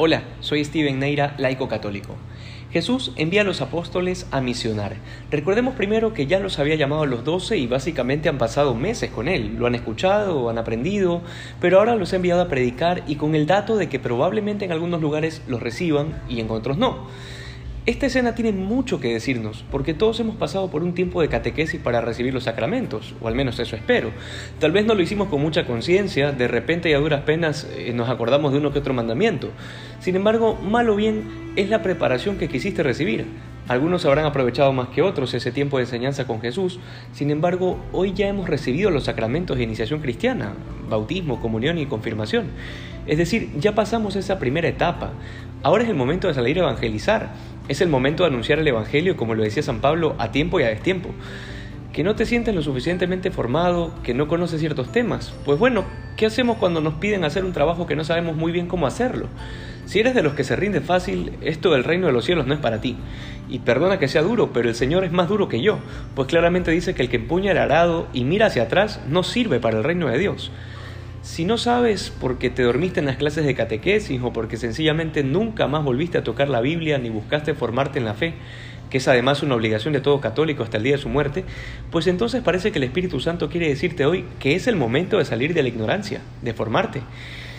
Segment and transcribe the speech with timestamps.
[0.00, 2.14] Hola, soy Steven Neira, laico católico.
[2.70, 4.94] Jesús envía a los apóstoles a misionar.
[5.28, 9.10] Recordemos primero que ya los había llamado a los doce y básicamente han pasado meses
[9.10, 9.56] con él.
[9.58, 11.22] Lo han escuchado, han aprendido,
[11.60, 14.70] pero ahora los ha enviado a predicar y con el dato de que probablemente en
[14.70, 17.08] algunos lugares los reciban y en otros no.
[17.88, 21.80] Esta escena tiene mucho que decirnos, porque todos hemos pasado por un tiempo de catequesis
[21.80, 24.10] para recibir los sacramentos, o al menos eso espero.
[24.58, 27.94] Tal vez no lo hicimos con mucha conciencia, de repente y a duras penas eh,
[27.94, 29.48] nos acordamos de uno que otro mandamiento.
[30.00, 31.22] Sin embargo, mal o bien,
[31.56, 33.24] es la preparación que quisiste recibir.
[33.68, 36.80] Algunos habrán aprovechado más que otros ese tiempo de enseñanza con Jesús,
[37.12, 40.52] sin embargo, hoy ya hemos recibido los sacramentos de iniciación cristiana,
[40.90, 42.48] bautismo, comunión y confirmación.
[43.06, 45.12] Es decir, ya pasamos esa primera etapa.
[45.62, 47.30] Ahora es el momento de salir a evangelizar.
[47.68, 50.62] Es el momento de anunciar el Evangelio, como lo decía San Pablo, a tiempo y
[50.62, 51.10] a destiempo.
[51.92, 55.34] Que no te sientes lo suficientemente formado, que no conoces ciertos temas.
[55.44, 55.84] Pues bueno,
[56.16, 59.26] ¿qué hacemos cuando nos piden hacer un trabajo que no sabemos muy bien cómo hacerlo?
[59.84, 62.54] Si eres de los que se rinde fácil, esto del reino de los cielos no
[62.54, 62.96] es para ti.
[63.48, 65.78] Y perdona que sea duro, pero el Señor es más duro que yo,
[66.14, 69.58] pues claramente dice que el que empuña el arado y mira hacia atrás no sirve
[69.58, 70.52] para el reino de Dios.
[71.22, 75.66] Si no sabes porque te dormiste en las clases de catequesis o porque sencillamente nunca
[75.66, 78.34] más volviste a tocar la Biblia ni buscaste formarte en la fe,
[78.88, 81.44] que es además una obligación de todo católico hasta el día de su muerte,
[81.90, 85.24] pues entonces parece que el Espíritu Santo quiere decirte hoy que es el momento de
[85.24, 87.02] salir de la ignorancia, de formarte.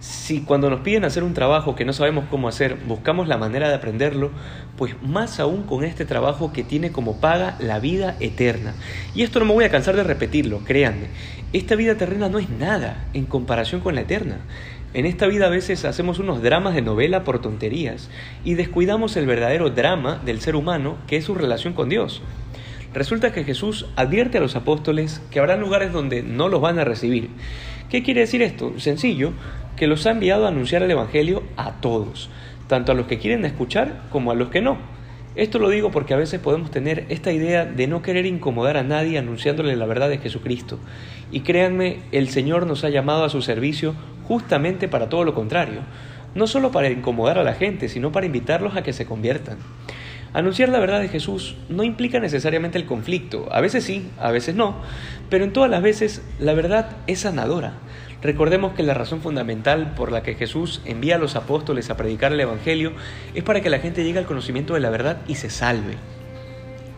[0.00, 3.68] Si cuando nos piden hacer un trabajo que no sabemos cómo hacer, buscamos la manera
[3.68, 4.30] de aprenderlo,
[4.78, 8.72] pues más aún con este trabajo que tiene como paga la vida eterna.
[9.14, 11.08] Y esto no me voy a cansar de repetirlo, créanme.
[11.52, 14.38] Esta vida terrena no es nada en comparación con la eterna.
[14.94, 18.08] En esta vida a veces hacemos unos dramas de novela por tonterías
[18.42, 22.22] y descuidamos el verdadero drama del ser humano que es su relación con Dios.
[22.92, 26.84] Resulta que Jesús advierte a los apóstoles que habrá lugares donde no los van a
[26.84, 27.30] recibir.
[27.88, 28.78] ¿Qué quiere decir esto?
[28.78, 29.32] Sencillo,
[29.76, 32.30] que los ha enviado a anunciar el Evangelio a todos,
[32.66, 34.78] tanto a los que quieren escuchar como a los que no.
[35.36, 38.82] Esto lo digo porque a veces podemos tener esta idea de no querer incomodar a
[38.82, 40.80] nadie anunciándole la verdad de Jesucristo.
[41.30, 43.94] Y créanme, el Señor nos ha llamado a su servicio
[44.26, 45.82] justamente para todo lo contrario.
[46.34, 49.58] No solo para incomodar a la gente, sino para invitarlos a que se conviertan.
[50.32, 54.54] Anunciar la verdad de Jesús no implica necesariamente el conflicto, a veces sí, a veces
[54.54, 54.76] no,
[55.28, 57.74] pero en todas las veces la verdad es sanadora.
[58.22, 62.32] Recordemos que la razón fundamental por la que Jesús envía a los apóstoles a predicar
[62.32, 62.92] el Evangelio
[63.34, 65.96] es para que la gente llegue al conocimiento de la verdad y se salve.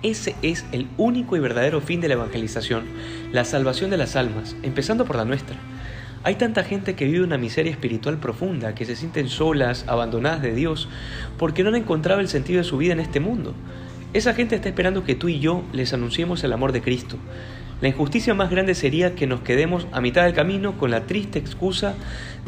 [0.02, 2.84] Ese es el único y verdadero fin de la evangelización,
[3.32, 5.56] la salvación de las almas, empezando por la nuestra.
[6.24, 10.54] Hay tanta gente que vive una miseria espiritual profunda, que se sienten solas, abandonadas de
[10.54, 10.88] Dios,
[11.36, 13.54] porque no han encontrado el sentido de su vida en este mundo.
[14.12, 17.16] Esa gente está esperando que tú y yo les anunciemos el amor de Cristo.
[17.80, 21.40] La injusticia más grande sería que nos quedemos a mitad del camino con la triste
[21.40, 21.94] excusa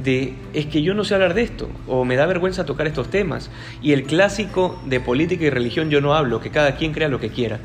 [0.00, 3.10] de es que yo no sé hablar de esto o me da vergüenza tocar estos
[3.10, 3.50] temas
[3.82, 7.18] y el clásico de política y religión yo no hablo, que cada quien crea lo
[7.18, 7.58] que quiera.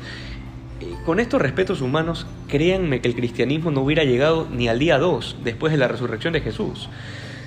[1.04, 5.38] Con estos respetos humanos, créanme que el cristianismo no hubiera llegado ni al día 2
[5.44, 6.88] después de la resurrección de Jesús.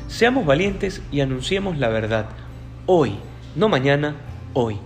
[0.07, 2.29] Seamos valientes y anunciemos la verdad,
[2.85, 3.15] hoy,
[3.55, 4.15] no mañana,
[4.53, 4.77] hoy,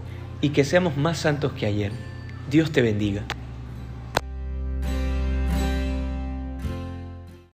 [0.42, 1.92] y que seamos más santos que ayer.
[2.50, 3.24] Dios te bendiga.